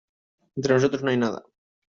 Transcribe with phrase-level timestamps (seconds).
[0.55, 1.43] entre nosotros no hay nada.